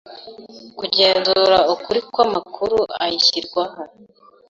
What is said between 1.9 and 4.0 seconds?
kw'amakuru ayishyirwaho